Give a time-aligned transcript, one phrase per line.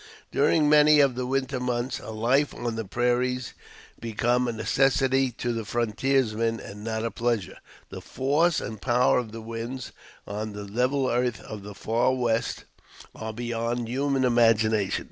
[0.31, 3.53] During many of the winter months, a life on the prairies
[3.99, 7.59] becomes a necessity to the frontiersman and not a pleasure.
[7.89, 9.91] The force and power of the winds
[10.25, 12.65] on the level earth of the far West,
[13.13, 14.99] are beyond human imagination.